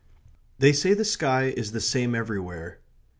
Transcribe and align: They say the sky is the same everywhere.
They 0.57 0.73
say 0.73 0.95
the 0.95 1.05
sky 1.05 1.53
is 1.55 1.73
the 1.73 1.79
same 1.79 2.15
everywhere. 2.15 2.79